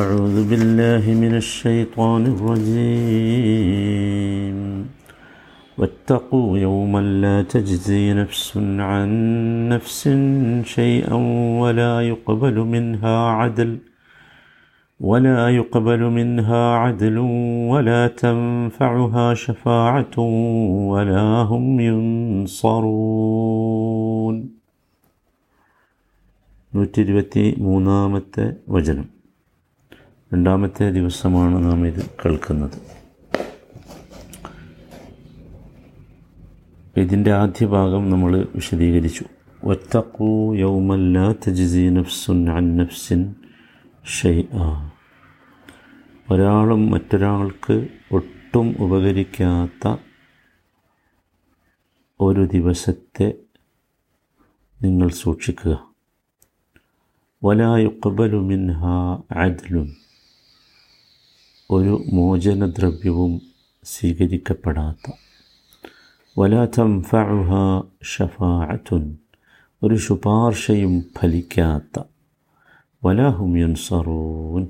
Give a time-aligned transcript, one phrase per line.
[0.00, 3.78] أعوذ بالله من الشيطان الرجيم
[5.78, 8.56] واتقوا يوما لا تجزي نفس
[8.90, 9.08] عن
[9.68, 10.00] نفس
[10.64, 11.14] شيئا
[11.62, 13.78] ولا يقبل منها عدل
[15.00, 17.18] ولا يقبل منها عدل
[17.72, 20.16] ولا تنفعها شفاعة
[20.92, 23.02] ولا هم ينصرون
[26.74, 29.06] നൂറ്റി ഇരുപത്തി മൂന്നാമത്തെ വചനം
[30.33, 32.81] രണ്ടാമത്തെ ദിവസമാണ് നാം ഇത് കേൾക്കുന്നത്.
[36.99, 39.25] ഇതിന്റെ ആദ്യ ഭാഗം നമ്മൾ വിശദീകരിച്ചു.
[39.63, 43.35] ഒറ്റക്കൂ യൗമല്ല തജിസി നഫ്സുൻ അൻ നഫ്സിൻ
[44.21, 44.91] ഷെയ്ആ
[46.31, 49.95] ഒരാളും മറ്റൊരാൾക്ക് ഒട്ടും ഉപകരിക്കാത്ത
[52.21, 53.33] ഒരു ദിവസത്തെ
[54.83, 55.87] നിങ്ങൾ സൂക്ഷിക്കുക.
[57.43, 58.85] വലായുക്കബലു മിൻഹ
[59.31, 59.93] അദ്ലുൻ.
[61.69, 63.41] ഒരു മോചനദ്രവ്യവും
[63.83, 65.11] സ്വീകരിക്കപ്പെടാത്ത.
[66.39, 66.65] വലാ
[67.01, 67.51] ഫഹ
[68.03, 69.17] ഷഫാഅത്തുൻ
[69.83, 72.03] ഒരു ശുപാർശയും ഫലിക്കാത്ത.
[73.03, 74.67] വലാഹും യുൻസറൂൻ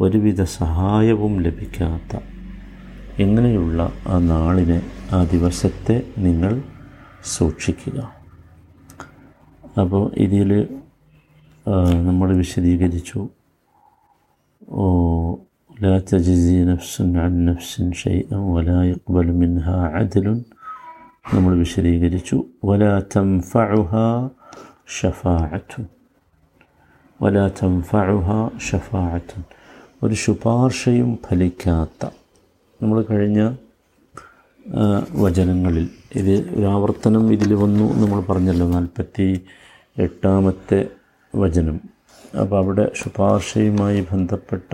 [0.00, 2.20] ഒരുവിധ സഹായവും ലഭിക്കാത്ത.
[3.22, 6.62] എങ്ങനെയുള്ള ആ നാളിനെ ആ ദിവസത്തെ നിങ്ങൾ
[7.24, 8.00] സൂക്ഷിക്കുക.
[9.80, 10.80] അപ്പോൾ ഇതിൽ
[12.06, 13.28] നമ്മൾ വിശദീകരിച്ചു.
[15.75, 20.27] لا تجزي نفس عن نفس شيئا ولا يقبل منها عدل
[21.27, 24.09] നമ്മൾ വിശദീകരിച്ചു ولا تنفعها
[24.97, 25.71] شفاعة
[27.19, 28.39] ولا تنفعها
[28.69, 29.29] شفاعة
[30.01, 32.01] ഒരു ശുപാർശയും ഫലിക്കാത്ത
[32.79, 33.39] നമ്മൾ കഴിഞ്ഞ
[35.23, 35.87] വചനങ്ങളിൽ
[36.19, 39.27] ഇത് ഒരു ആവർത്തനം ഇതിൽ വന്നു നമ്മൾ പറഞ്ഞല്ലോ നാൽപ്പത്തി
[39.97, 40.79] എട്ടാമത്തെ
[41.33, 41.77] വചനം
[42.39, 44.71] അപ്പോൾ അവിടെ ശുപാർശയുമായി ബന്ധപ്പെട്ട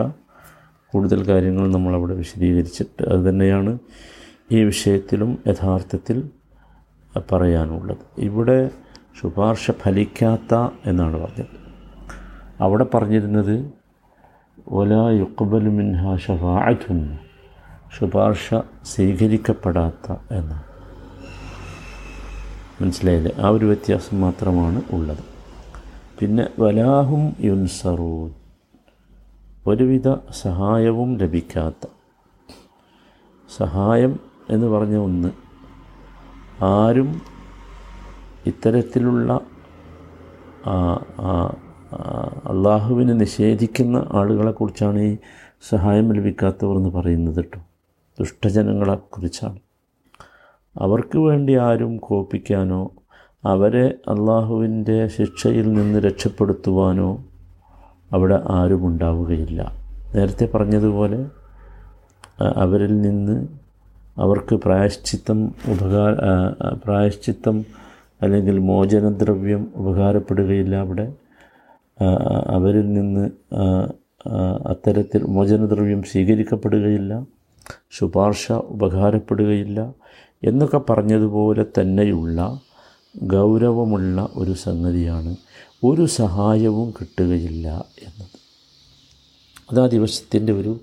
[0.93, 3.79] കൂടുതൽ കാര്യങ്ങൾ നമ്മളവിടെ വിശദീകരിച്ചിട്ട് അതുതന്നെയാണ്
[4.53, 6.31] ഈ വിഷയത്തിലും യഥാർത്ഥത്തിൽ
[7.33, 7.97] പറയാനുള്ളത്.
[8.19, 8.71] ഇവിടെ
[9.23, 11.47] ശുപാർശ ഫലിക്കാത്ത എന്നാണ് പറഞ്ഞത്.
[12.61, 13.71] അവിടെ പറഞ്ഞിരുന്നത്
[14.69, 17.19] ഒല യുക്ബലു മിൻഹ ഷഫാഅത്തുൻ
[17.99, 18.55] ശുപാർശ
[18.85, 20.63] സ്വീകരിക്കപ്പെടാത്ത എന്നാണ്.
[22.83, 23.33] മനസ്സിലായില്ലേ?
[23.39, 25.25] ആ ഒരു വ്യത്യാസം മാത്രമാണ് ഉള്ളത്.
[26.21, 28.48] പിന്നെ വലാഹും യുൻസറൂൻ
[29.69, 30.09] ഒരുവിധ
[30.43, 31.83] സഹായവും ലഭിക്കാത്ത.
[33.57, 34.13] സഹായം
[34.51, 35.31] എന്ന് പറഞ്ഞ ഒന്ന്
[36.65, 37.11] ആരും
[38.47, 39.33] ഇത്തരത്തിലുള്ള
[42.51, 45.13] അള്ളാഹുവിനെ നിഷേധിക്കുന്ന ആളുകളെക്കുറിച്ചാണ് ഈ
[45.69, 47.61] സഹായം ലഭിക്കാത്തവർ എന്ന് പറയുന്നത് കേട്ടോ
[48.19, 49.59] ദുഷ്ടജനങ്ങളെക്കുറിച്ചാണ്.
[50.77, 52.83] അവർക്ക് വേണ്ടി ആരും കോപ്പിക്കാനോ
[53.45, 57.11] അവരെ അള്ളാഹുവിന്റെ ശിക്ഷയിൽ നിന്ന് രക്ഷപ്പെടുത്തുവാനോ
[58.13, 59.73] അവിടെ ആരും ഉണ്ടാവുകയില്ല.
[60.15, 61.27] നേരത്തെ പറഞ്ഞതുപോലെ
[62.57, 63.47] അവരിൽ നിന്ന്
[64.21, 66.15] അവർക്ക് പ്രായശ്ചിത്തം ഉപകാര
[66.85, 67.65] പ്രായശ്ചിത്തം
[68.23, 71.13] അല്ലെങ്കിൽ മോചനദ്രവ്യം ഉപകാരപ്പെടുകയില്ല അവിടെ.
[72.47, 73.25] അവരിൽ നിന്ന്
[74.67, 77.27] അത്തരത്തിൽ മോചനദ്രവ്യം സ്വീകരിക്കപ്പെടുകയില്ല
[77.91, 79.95] ശുപാർശ ഉപകാരപ്പെടുകയില്ല
[80.45, 82.61] എന്നൊക്കെ പറഞ്ഞതുപോലെ തന്നെയുള്ള
[83.23, 85.37] ഗൗരവമുള്ള ഒരു സംഗതിയാണ്
[85.85, 88.39] ഒരു സഹായവും കിട്ടുകയില്ല എന്നത്.
[89.71, 90.81] അത് ആ ദിവസത്തിന്റെ ഒരു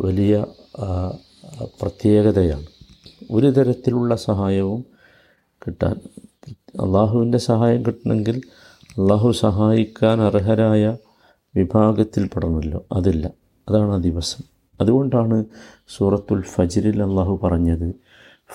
[0.00, 0.46] വലിയ
[1.82, 2.66] പ്രത്യേകതയാണ്.
[3.30, 4.84] ഒരു തരത്തിലുള്ള സഹായവും
[5.66, 5.96] കിട്ടാൻ
[6.80, 8.42] അള്ളാഹുവിന്റെ സഹായം കിട്ടണമെങ്കിൽ
[8.98, 10.96] അള്ളാഹു സഹായിക്കാൻ അർഹരായ
[11.56, 12.86] വിഭാഗത്തിൽ പെടണമല്ലോ.
[12.92, 13.30] അതില്ല.
[13.68, 14.44] അതാണ് ആ ദിവസം.
[14.80, 15.44] അതുകൊണ്ടാണ്
[15.96, 17.94] സൂറത്തുൽ ഫജിറിൽ അള്ളാഹു പറഞ്ഞത്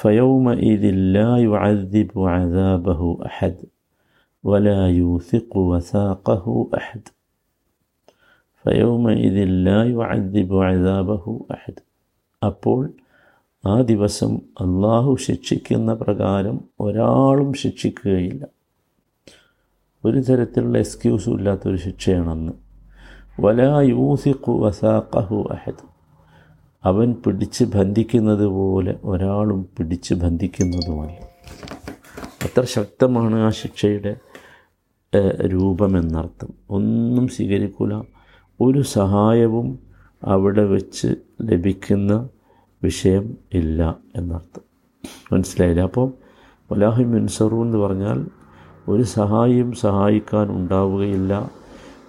[0.02, 3.73] ഫയൗമ ഇതില്ലാ യുഅദ്ദിബു അദാബഹു അഹദ്.
[4.45, 6.45] ولا يوثق وثاقه
[6.75, 7.03] أحد
[8.65, 11.77] فيومئذ لا يعذب عذابه أحد
[12.43, 12.81] അപ്പോൾ
[13.65, 14.33] ആ ദിവസം
[14.65, 18.43] അള്ളാഹു ശിക്ഷിക്കുന്ന പ്രകാരം ഒരാളും ശിക്ഷിക്കുകയില്ല
[20.05, 22.55] ഒരു തരത്തിലുള്ള എക്സ്ക്യൂസും ഇല്ലാത്തൊരു ശിക്ഷയാണെന്ന്
[23.39, 25.85] വലാ യൂസിഖു വസാഖഹു അഹദ്
[26.85, 31.19] അവൻ പിടിച്ച് ബന്ധിക്കുന്നത് പോലെ ഒരാളും പിടിച്ച് ബന്ധിക്കുന്നതുമല്ല
[32.47, 34.13] അത്ര ശക്തമാണ് ആ ശിക്ഷയുടെ
[35.46, 36.50] രൂപമെന്നർത്ഥം.
[36.70, 38.04] ഒന്നും സ്വീകരിക്കില്ല
[38.62, 39.80] ഒരു സഹായവും
[40.24, 41.08] അവിടെ വെച്ച്
[41.42, 42.30] ലഭിക്കുന്ന
[42.84, 44.62] വിഷയം ഇല്ല എന്നർത്ഥം.
[45.32, 45.82] മനസ്സിലായില്ല?
[45.82, 46.12] അപ്പോൾ
[46.72, 48.28] വലാഹി മുൻസറു എന്ന് പറഞ്ഞാൽ
[48.88, 51.52] ഒരു സഹായിയും സഹായിക്കാൻ ഉണ്ടാവുകയില്ല.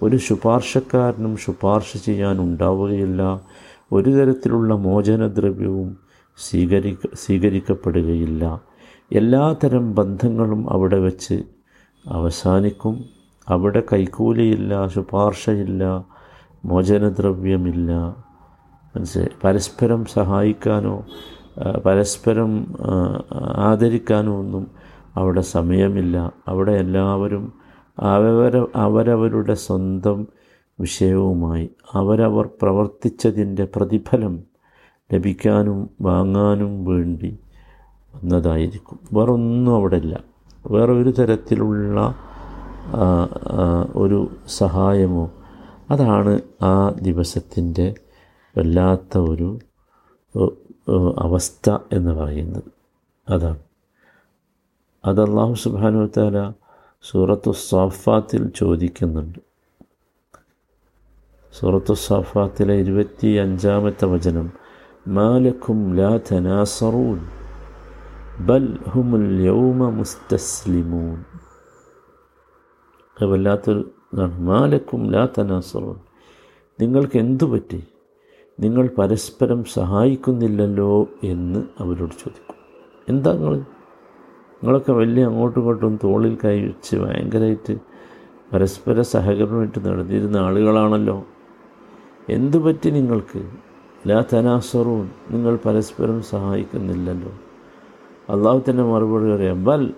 [0.02, 3.40] ഒരു ശുപാർശക്കാരനും ശുപാർശ ചെയ്യാൻ ഉണ്ടാവുകയില്ല.
[3.92, 5.96] ഒരു തരത്തിലുള്ള മോചനദ്രവ്യവും
[6.36, 8.60] സ്വീകരിക്ക സ്വീകരിക്കപ്പെടുകയില്ല.
[9.12, 11.42] എല്ലാത്തരം ബന്ധങ്ങളും അവിടെ വെച്ച്
[12.06, 13.04] അവസാനിക്കും.
[13.48, 16.06] അവിടെ കൈക്കൂലിയില്ല ശുപാർശയില്ല
[16.64, 18.16] മോചനദ്രവ്യമില്ല.
[18.96, 21.06] മനസ്സിലായി പരസ്പരം സഹായിക്കാനോ
[21.86, 22.74] പരസ്പരം
[23.56, 24.70] ആദരിക്കാനോ ഒന്നും
[25.16, 26.32] അവിടെ സമയമില്ല.
[26.48, 27.52] അവിടെ എല്ലാവരും
[27.98, 30.26] അവര അവരവരുടെ സ്വന്തം
[30.80, 34.40] വിഷയവുമായി അവരവർ പ്രവർത്തിച്ചതിന്റെ പ്രതിഫലം
[35.12, 37.38] ലഭിക്കാനും വാങ്ങാനും വേണ്ടി
[38.14, 38.98] വന്നതായിരിക്കും.
[39.12, 40.33] വേറൊന്നും അവിടെ ഇല്ല
[40.66, 42.14] വേറെ ഒരു തരത്തിലുള്ള
[43.96, 45.30] ഒരു സഹായമോ
[45.90, 47.94] അതാണ് ആ ദിവസത്തിന്റെ
[48.58, 49.58] വല്ലാത്ത ഒരു
[51.18, 52.64] അവസ്ഥ എന്ന് പറയുന്നത്.
[53.28, 53.58] അതാണ്.
[55.04, 56.52] അത് അള്ളാഹു സുബാനു താല
[57.10, 59.38] സൂറത്തു സാഫാത്തിൽ ചോദിക്കുന്നുണ്ട്.
[61.58, 64.52] സൂറത്തു സാഫാത്തിലെ ഇരുപത്തി അഞ്ചാമത്തെ വചനം
[65.08, 67.43] മാലക്കും ലാ തനാസറൂൻ.
[68.40, 68.78] ബൽ
[69.90, 71.24] മുസ്തസ്ലിമൂൻ.
[73.26, 73.90] വല്ലാത്തൊരു
[76.80, 77.84] നിങ്ങൾക്ക് എന്തു പറ്റി?
[78.60, 82.56] നിങ്ങൾ പരസ്പരം സഹായിക്കുന്നില്ലല്ലോ എന്ന് അവരോട് ചോദിക്കും.
[83.08, 83.56] എന്താ നിങ്ങൾ?
[83.56, 87.76] നിങ്ങളൊക്കെ വലിയ അങ്ങോട്ടും ഇങ്ങോട്ടും തോളിൽ കൈ വെച്ച് ഭയങ്കരമായിട്ട്
[88.52, 91.24] പരസ്പര സഹകരണമായിട്ട് നടന്നിരുന്ന ആളുകളാണല്ലോ.
[92.28, 93.50] എന്തു പറ്റി നിങ്ങൾക്ക്?
[94.06, 95.10] ലാ തനാസറൂൻ.
[95.30, 97.32] നിങ്ങൾ പരസ്പരം സഹായിക്കുന്നില്ലല്ലോ.
[98.30, 99.94] അള്ളാഹു തന്നെ മറുപടി പറയാം ബൽ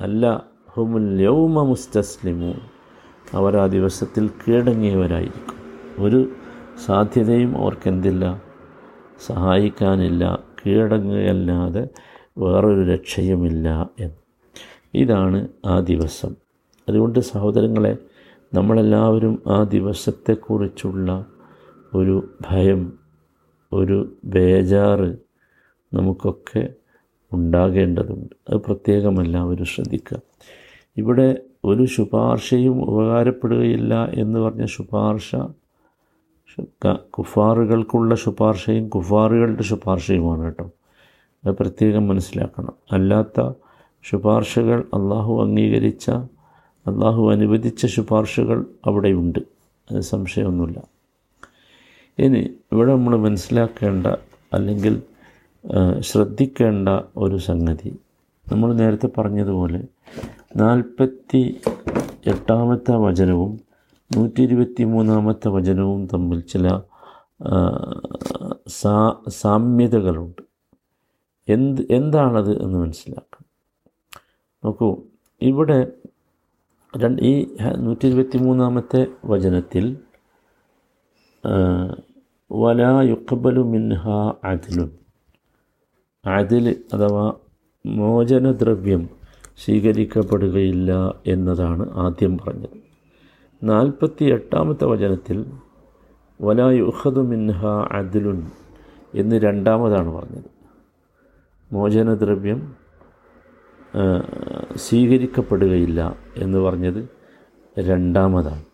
[0.00, 2.54] അല്ല ഹുമുൽ യൗമ മുസ്തസ്ലിമൂൻ.
[3.34, 5.56] അവർ ആ ദിവസത്തിൽ കീഴടങ്ങിയവരായിരിക്കും.
[6.04, 6.32] ഒരു
[6.86, 8.42] സാധ്യതയും അവർക്കെന്തില്ല?
[9.26, 11.88] സഹായിക്കാനില്ല കീഴടങ്ങുകയല്ലാതെ
[12.38, 14.16] വേറൊരു രക്ഷയുമില്ല എന്ന്.
[14.94, 16.34] ഇതാണ് ആ ദിവസം.
[16.88, 17.98] അതുകൊണ്ട് സഹോദരങ്ങളെ
[18.54, 21.26] നമ്മളെല്ലാവരും ആ ദിവസത്തെക്കുറിച്ചുള്ള
[21.94, 22.92] ഒരു ഭയം
[23.72, 25.16] ഒരു ബേജാറ്
[25.94, 26.68] നമുക്കൊക്കെ
[27.32, 28.50] ഉണ്ടാകേണ്ടതുണ്ട്.
[28.50, 30.20] അത് പ്രത്യേകം എല്ലാവരും ശ്രദ്ധിക്കുക.
[30.96, 35.36] ഇവിടെ ഒരു ശുപാർശയും ഉപകാരപ്പെടുകയില്ല എന്ന് പറഞ്ഞ ശുപാർശ
[37.10, 40.70] കുഫാറുകൾക്കുള്ള ശുപാർശയും കുഫാറുകളുടെ ശുപാർശയുമാണ് കേട്ടോ.
[41.44, 42.72] അത് പ്രത്യേകം മനസ്സിലാക്കണം.
[42.92, 43.52] അല്ലാത്ത
[44.02, 46.10] ശുപാർശകൾ അള്ളാഹു അംഗീകരിച്ച
[46.86, 49.38] അള്ളാഹു അനുവദിച്ച ശുപാർശകൾ അവിടെയുണ്ട്.
[49.90, 50.82] അത് സംശയമൊന്നുമില്ല.
[52.18, 54.06] ഇനി ഇവിടെ നമ്മൾ മനസ്സിലാക്കേണ്ട
[54.52, 55.02] അല്ലെങ്കിൽ
[56.00, 57.98] ശ്രദ്ധിക്കേണ്ട ഒരു സംഗതി.
[58.52, 59.80] നമ്മൾ നേരത്തെ പറഞ്ഞതുപോലെ
[60.56, 61.60] നാൽപ്പത്തി
[62.26, 63.60] എട്ടാമത്തെ വചനവും
[64.16, 66.80] നൂറ്റി ഇരുപത്തി മൂന്നാമത്തെ വചനവും തമ്മിൽ ചില
[69.28, 70.42] സാമ്യതകളുണ്ട്.
[71.48, 73.44] എന്ത് എന്താണത് എന്ന് മനസ്സിലാക്കാം.
[74.64, 75.02] നോക്കൂ
[75.42, 75.92] ഇവിടെ
[76.96, 79.96] രണ്ട് ഈ നൂറ്റി ഇരുപത്തി മൂന്നാമത്തെ വചനത്തിൽ
[82.52, 84.08] വലാ യുക്കബലു മിൻഹ
[84.44, 84.90] അദിലുൻ.
[86.26, 87.32] അതിൽ അഥവാ
[87.86, 89.08] മോചനദ്രവ്യം
[89.64, 92.76] സ്വീകരിക്കപ്പെടുകയില്ല എന്നതാണ് ആദ്യം പറഞ്ഞത്.
[93.62, 95.46] നാൽപ്പത്തി എട്ടാമത്തെ വചനത്തിൽ
[96.40, 98.50] വലായുഹദു മിൻഹ അദിലുൻ
[99.14, 100.50] എന്ന് രണ്ടാമതാണ് പറഞ്ഞത്.
[101.72, 102.74] മോചനദ്രവ്യം
[104.76, 107.08] സ്വീകരിക്കപ്പെടുകയില്ല എന്ന് പറഞ്ഞത്
[107.78, 108.64] രണ്ടാമതാണ്.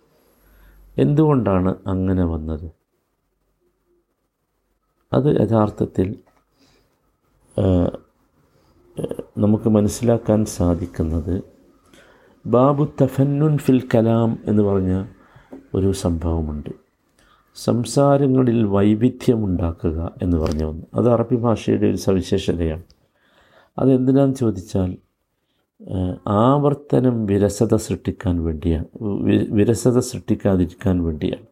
[0.98, 2.70] എന്തുകൊണ്ടാണ് അങ്ങനെ വന്നത്?
[5.12, 6.14] അത് യഥാർത്ഥത്തിൽ
[9.38, 11.42] നമുക്ക് മനസ്സിലാക്കാൻ സാധിക്കുന്നത്
[12.46, 15.04] ബാബു തഫന്നുൻ ഫിൽ കലാം എന്ന് പറഞ്ഞ
[15.74, 16.70] ഒരു സംഭവമുണ്ട്.
[17.56, 20.82] സംസാരങ്ങളിൽ വൈവിധ്യമുണ്ടാക്കുക എന്ന് പറഞ്ഞ ഒന്ന്.
[20.94, 22.82] അത് അറബി ഭാഷയുടെ ഒരു സവിശേഷതയാണ്.
[23.78, 24.96] അതെന്തിനാന്ന് ചോദിച്ചാൽ
[26.26, 28.84] ആവർത്തനം വിരസത സൃഷ്ടിക്കാൻ വേണ്ടിയാണ്.
[29.50, 31.46] വിരസത സൃഷ്ടിക്കാതിരിക്കാൻ വേണ്ടിയാണ്.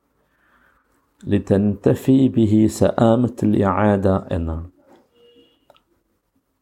[1.31, 4.69] ലിതൻതഫി ബിഹി സആമത്തുൽ ഇആദ എന്നാണ്.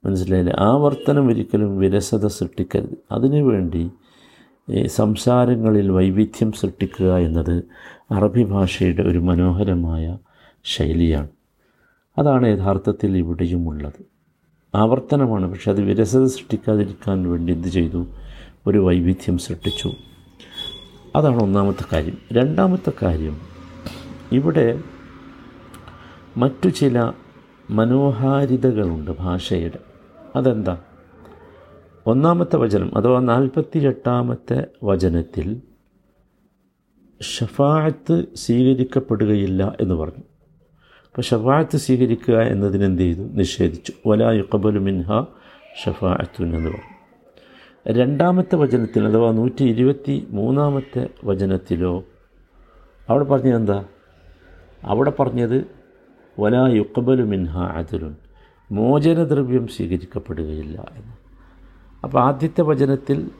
[0.05, 0.55] മനസ്സിലായില്ലേ?
[0.59, 2.97] ആവർത്തനം ഒരിക്കലും വിരസത സൃഷ്ടിക്കരുത്.
[3.11, 3.91] അതിനുവേണ്ടി
[4.87, 7.63] സംസാരങ്ങളിൽ വൈവിധ്യം സൃഷ്ടിക്കുക എന്നത്
[8.11, 10.19] അറബി ഭാഷയുടെ ഒരു മനോഹരമായ
[10.65, 11.29] ശൈലിയാണ്.
[12.19, 14.05] അതാണ് യഥാർത്ഥത്തിൽ ഇവിടെയും ഉള്ളത്
[14.75, 18.07] ആവർത്തനമാണ് പക്ഷെ അത് വിരസത സൃഷ്ടിക്കാതിരിക്കാൻ വേണ്ടി എന്ത് ചെയ്തു?
[18.67, 19.93] ഒരു വൈവിധ്യം സൃഷ്ടിച്ചു.
[21.17, 22.19] അതാണ് ഒന്നാമത്തെ കാര്യം.
[22.33, 23.41] രണ്ടാമത്തെ കാര്യം
[24.33, 24.79] ഇവിടെ
[26.37, 27.13] മറ്റു ചില
[27.71, 29.92] മനോഹാരിതകളുണ്ട് ഭാഷയുടെ.
[30.37, 30.79] അതെന്താ?
[32.07, 35.63] ഒന്നാമത്തെ വചനം അഥവാ നാൽപ്പത്തി എട്ടാമത്തെ വചനത്തിൽ
[37.23, 40.25] ഷഫായത്ത് സ്വീകരിക്കപ്പെടുകയില്ല എന്ന് പറഞ്ഞു.
[41.07, 43.21] അപ്പോൾ ഷഫായത്ത് സ്വീകരിക്കുക എന്നതിനെന്ത് ചെയ്തു?
[43.21, 43.93] നിഷേധിച്ചു.
[44.07, 45.25] വലാ യുക്കബലു മിൻഹ
[45.85, 46.93] ഷഫായത്തുൻ എന്ന് പറഞ്ഞു.
[47.89, 52.05] രണ്ടാമത്തെ വചനത്തിൽ അഥവാ നൂറ്റി ഇരുപത്തി മൂന്നാമത്തെ വചനത്തിലോ
[53.09, 53.85] അവിടെ പറഞ്ഞത് എന്താ
[54.85, 55.67] അവിടെ പറഞ്ഞത്
[56.41, 58.17] വലാ യുക്കബലു മിൻഹ അദലുൻ.
[58.73, 61.13] മോചനദ്രവ്യം സ്വീകരിക്കപ്പെടുകയില്ല എന്ന്.
[62.05, 63.31] അപ്പോൾ ആദ്യത്തെ വചനത്തിൽ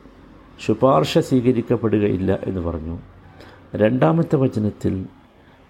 [0.67, 2.99] ശുപാർശ സ്വീകരിക്കപ്പെടുകയില്ല എന്ന് പറഞ്ഞു.
[3.77, 5.07] രണ്ടാമത്തെ വചനത്തിൽ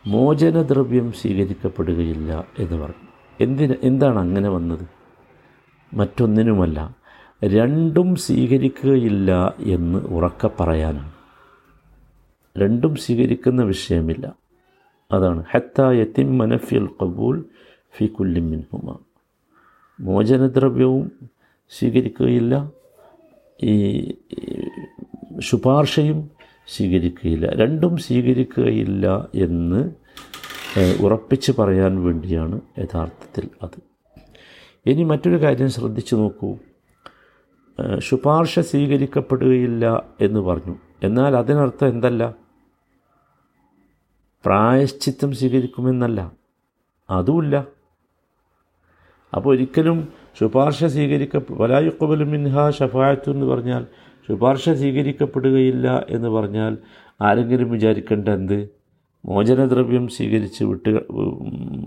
[0.07, 3.09] മോചനദ്രവ്യം സ്വീകരിക്കപ്പെടുകയില്ല എന്ന് പറഞ്ഞു.
[3.41, 4.87] എന്തിന് എന്താണ് അങ്ങനെ വന്നത്?
[5.95, 6.97] മറ്റൊന്നിനുമല്ല
[7.45, 11.13] രണ്ടും സ്വീകരിക്കുകയില്ല എന്ന് ഉറക്ക പറയാനാണ്.
[12.59, 14.33] രണ്ടും സ്വീകരിക്കുന്ന വിഷയമില്ല.
[15.13, 17.45] അതാണ് ഹത്ത യത്തിം മനഫിൽ കബൂൽ
[17.97, 18.99] ഫി കുല്ലിമിൻഹുമ
[20.03, 21.31] മോചനദ്രവ്യവും
[21.79, 22.71] സ്വീകരിക്കുകയില്ല.
[23.63, 24.01] ഈ
[25.39, 26.31] ശുപാർശയും
[26.77, 27.47] സ്വീകരിക്കുകയില്ല.
[27.47, 29.91] രണ്ടും സ്വീകരിക്കുകയില്ല എന്ന്
[31.03, 33.83] ഉറപ്പിച്ച് പറയാൻ വേണ്ടിയാണ് യഥാർത്ഥത്തിൽ അത്.
[34.87, 36.57] ഇനി മറ്റൊരു കാര്യം ശ്രദ്ധിച്ചു നോക്കൂ.
[37.99, 40.77] ശുപാർശ സ്വീകരിക്കപ്പെടുകയില്ല എന്ന് പറഞ്ഞു.
[41.03, 42.35] എന്നാൽ അതിനർത്ഥം എന്തല്ല?
[44.45, 46.33] പ്രായശ്ചിത്തം സ്വീകരിക്കുമെന്നല്ല.
[47.11, 47.67] അതുമില്ല.
[49.35, 50.09] അപ്പോൾ ഒരിക്കലും
[50.41, 53.87] ശുപാർശ സ്വീകരിക്ക വലായുക്കുബലും മിൻഹ ഷഫായത്തു എന്ന് പറഞ്ഞാൽ
[54.29, 56.79] ശുപാർശ സ്വീകരിക്കപ്പെടുകയില്ല എന്ന് പറഞ്ഞാൽ
[57.23, 58.69] ആരെങ്കിലും വിചാരിക്കേണ്ട എന്ത്?
[59.25, 60.91] മോചനദ്രവ്യം സ്വീകരിച്ച് വിട്ട്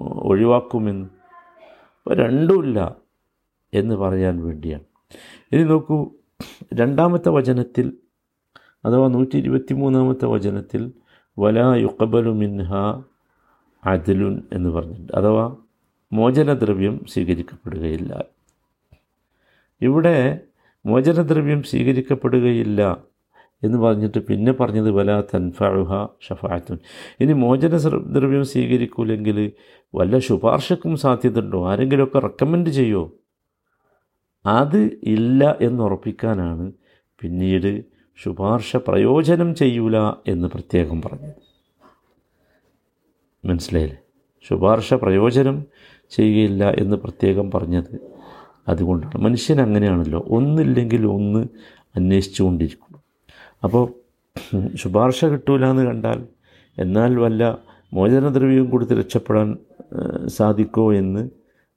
[0.02, 1.06] ഒഴിവാക്കുമെന്ന്.
[1.06, 2.96] അപ്പോൾ രണ്ടുമില്ല
[3.74, 4.84] എന്ന് പറയാൻ വേണ്ടിയാണ്.
[5.52, 6.12] ഇനി നോക്കൂ
[6.74, 7.94] രണ്ടാമത്തെ വചനത്തിൽ
[8.86, 10.92] അഥവാ നൂറ്റി ഇരുപത്തി മൂന്നാമത്തെ വചനത്തിൽ
[11.40, 12.74] വലാ യുക്കബലു മിൻഹ
[13.86, 15.14] അദലുൻ എന്ന് പറഞ്ഞിട്ടുണ്ട്.
[15.14, 15.56] അഥവാ
[16.16, 18.24] മോചനദ്രവ്യം സ്വീകരിക്കപ്പെടുകയില്ല.
[19.82, 20.40] ഇവിടെ
[20.86, 22.98] മോചനദ്രവ്യം സ്വീകരിക്കപ്പെടുകയില്ല
[23.64, 26.78] എന്ന് പറഞ്ഞിട്ട് പിന്നെ പറഞ്ഞത് വല തൻഫുഹ ഷഫാത്തുൻ
[27.20, 27.78] ഇനി മോചന
[28.16, 29.52] ദ്രവ്യം സ്വീകരിക്കൂലെങ്കിൽ
[29.96, 31.60] വല്ല ശുപാർശക്കും സാധ്യതയുണ്ടോ?
[31.70, 33.12] ആരെങ്കിലുമൊക്കെ റെക്കമെൻഡ് ചെയ്യുമോ
[34.46, 36.72] അത് ഇല്ല എന്നുറപ്പിക്കാനാണ്
[37.20, 37.84] പിന്നീട്
[38.24, 41.36] ശുപാർശ പ്രയോജനം ചെയ്യൂല എന്ന് പ്രത്യേകം പറഞ്ഞത്.
[43.48, 43.98] മനസ്സിലായില്ലേ?
[44.50, 45.66] ശുപാർശ പ്രയോജനം
[46.10, 48.00] ചെയ്യുകയില്ല എന്ന് പ്രത്യേകം പറഞ്ഞത്
[48.68, 49.18] അതുകൊണ്ടാണ്.
[49.18, 50.26] മനുഷ്യൻ അങ്ങനെയാണല്ലോ.
[50.30, 51.48] ഒന്നില്ലെങ്കിൽ ഒന്ന്
[51.96, 52.96] അന്വേഷിച്ചു കൊണ്ടിരിക്കും.
[53.64, 53.94] അപ്പോൾ
[54.76, 56.28] ശുപാർശ കിട്ടൂല എന്ന് കണ്ടാൽ
[56.78, 57.58] എന്നാൽ വല്ല
[57.94, 59.58] മോചനദ്രവ്യവും കൊടുത്ത് രക്ഷപ്പെടാൻ
[60.28, 61.30] സാധിക്കുമോ എന്ന്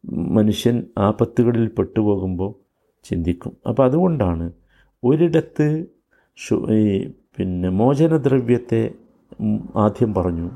[0.09, 2.55] മനുഷ്യൻ ആപത്തുകളിൽ പെട്ടുപോകുമ്പോൾ
[3.05, 3.57] ചിന്തിക്കും.
[3.69, 4.53] അപ്പോൾ അതുകൊണ്ടാണ്
[5.05, 5.87] ഒരിടത്ത്
[6.71, 8.91] ഈ പിന്നെ മോചനദ്രവ്യത്തെ
[9.77, 10.51] ആദ്യം പറഞ്ഞു.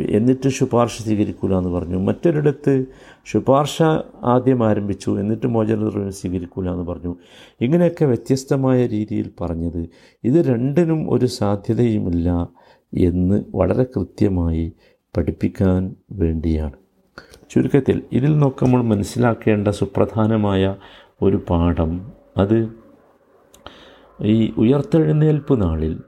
[0.00, 1.98] എന്നിട്ട് ശുപാർശ സ്വീകരിക്കൂല എന്ന് പറഞ്ഞു.
[1.98, 2.84] മറ്റൊരിടത്ത്
[3.26, 3.82] ശുപാർശ
[4.22, 7.16] ആദ്യം ആരംഭിച്ചു എന്നിട്ട് മോചനദ്രവ്യം സ്വീകരിക്കൂല എന്ന് പറഞ്ഞു.
[7.60, 9.88] ഇങ്ങനെയൊക്കെ വ്യത്യസ്തമായ രീതിയിൽ പറഞ്ഞത്
[10.24, 12.48] ഇത് രണ്ടിനും ഒരു സാധ്യതയുമില്ല
[12.98, 14.72] എന്ന് വളരെ കൃത്യമായി
[15.16, 16.72] പഠിപ്പിക്കാൻ വേണ്ടിയാണ്.
[17.50, 20.76] ചുരുക്കത്തിൽ ഇതിൽ നിന്നൊക്കെ നമ്മൾ മനസ്സിലാക്കേണ്ട സുപ്രധാനമായ
[21.22, 22.68] ഒരു പാഠം അത്
[24.22, 26.00] ഈ ഉയർത്തെഴുന്നേൽപ്പ് നാളിൽ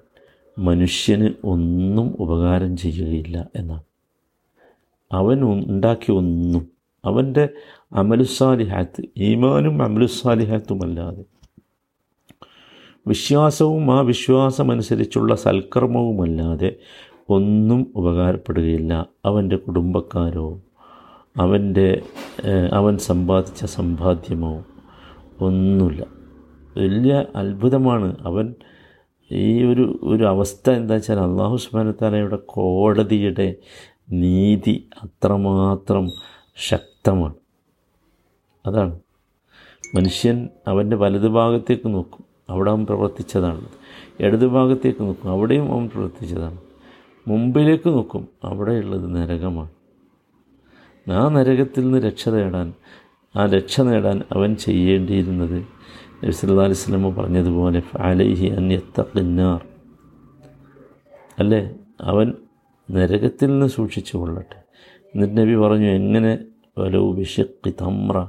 [0.58, 3.84] മനുഷ്യന് ഒന്നും ഉപകാരം ചെയ്യുകയില്ല എന്നാണ്.
[5.12, 6.68] അവൻ ഉണ്ടാക്കിയ ഒന്നും
[7.04, 7.48] അവന്റെ
[7.92, 11.24] അമലുസാലിഹാത്ത് ഈമാനും അമലുസാലിഹാത്തുമല്ലാതെ
[13.06, 16.76] വിശ്വാസവും ആ വിശ്വാസമനുസരിച്ചുള്ള സൽക്കർമ്മവുമല്ലാതെ
[17.28, 19.06] ഒന്നും ഉപകാരപ്പെടുകയില്ല.
[19.24, 20.60] അവന്റെ കുടുംബക്കാരോ
[21.36, 22.02] അവന്റെ
[22.72, 24.64] അവൻ സമ്പാദിച്ച സമ്പാദ്യമോ
[25.40, 26.06] ഒന്നുമില്ല.
[26.76, 28.54] വലിയ അത്ഭുതമാണ് അവൻ
[29.32, 33.54] ഈ ഒരു ഒരു അവസ്ഥ എന്താ വെച്ചാൽ അള്ളാഹു സുബാനത്താലയുടെ കോടതിയുടെ
[34.12, 36.08] നീതി അത്രമാത്രം
[36.56, 37.34] ശക്തമാണ്.
[38.66, 39.00] അതാണ്.
[39.94, 42.24] മനുഷ്യൻ അവന്റെ വലതു ഭാഗത്തേക്ക് നോക്കും.
[42.48, 43.68] അവിടെ അവൻ പ്രവർത്തിച്ചതാണ്.
[44.20, 45.30] ഇടതു ഭാഗത്തേക്ക് നോക്കും.
[45.30, 46.58] അവിടെയും അവൻ പ്രവർത്തിച്ചതാണ്.
[47.28, 48.28] മുമ്പിലേക്ക് നോക്കും.
[48.44, 49.70] അവിടെയുള്ളത് നരകമാണ്.
[51.10, 52.72] ആ നരകത്തിൽ നിന്ന് രക്ഷ നേടാൻ
[53.36, 55.66] ആ രക്ഷ നേടാൻ അവൻ ചെയ്യേണ്ടിയിരുന്നത്
[56.24, 59.66] നബി സല്ലല്ലാഹു അലൈഹി വസല്ലം പറഞ്ഞതുപോലെ അലൈഹി അന്യത്തക്കിന്നാർ
[61.38, 61.74] അല്ലേ?
[62.00, 62.32] അവൻ
[62.90, 64.62] നരകത്തിൽ നിന്ന് സൂക്ഷിച്ചു കൊള്ളട്ടെ.
[65.14, 66.38] എന്നിട്ട് നബി പറഞ്ഞു എങ്ങനെ?
[66.78, 68.28] വലോ വിഷക്കി തമ്ര.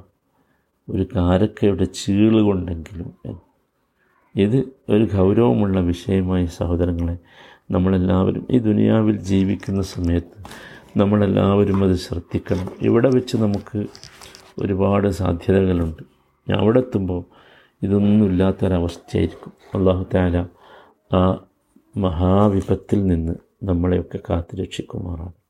[0.89, 3.13] ഒരു കാരക്കയുടെ ചീൾ കൊണ്ടെങ്കിലും
[4.35, 4.57] ഇത്
[4.89, 7.17] ഒരു ഗൗരവമുള്ള വിഷയമായി സഹോദരങ്ങളെ
[7.71, 10.43] നമ്മളെല്ലാവരും ഈ ദുനിയാവിൽ ജീവിക്കുന്ന സമയത്ത്
[10.99, 12.69] നമ്മളെല്ലാവരും അത് ശ്രദ്ധിക്കണം.
[12.81, 13.85] ഇവിടെ വെച്ച് നമുക്ക്
[14.59, 16.03] ഒരുപാട് സാധ്യതകളുണ്ട്.
[16.49, 17.23] ഞാൻ അവിടെ എത്തുമ്പോൾ
[17.83, 20.37] ഇതൊന്നും ഇല്ലാത്തൊരവസ്ഥയായിരിക്കും അള്ളാഹു താല
[21.11, 21.23] ആ
[21.95, 25.42] മഹാവിപത്തിൽ നിന്ന് നമ്മളെയൊക്കെ കാത്തു രക്ഷിക്കുമാറാകട്ടെ